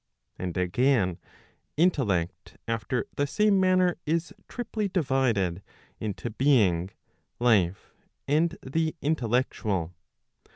And 0.39 0.57
again, 0.57 1.19
intellect 1.77 2.57
after 2.67 3.05
the 3.17 3.27
same 3.27 3.59
manner 3.59 3.97
is 4.07 4.33
triply 4.49 4.87
divided, 4.87 5.61
into 5.99 6.31
being, 6.31 6.89
life, 7.39 7.93
and 8.27 8.57
the 8.63 8.95
intellectual. 9.03 9.93